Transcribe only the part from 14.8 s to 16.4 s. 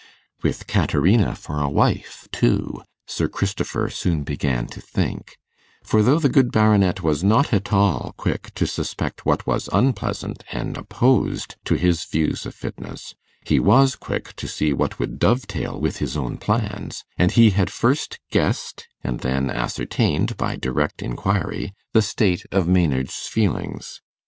would dovetail with his own